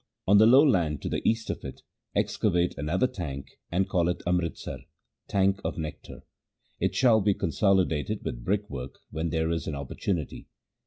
[0.27, 1.83] On the low land to the east of it
[2.15, 4.79] excavate another tank and call it Amritsar—
[5.29, 6.23] tank of nectar.
[6.79, 10.47] It shall be consolidated with brickwork when there is an opportunity.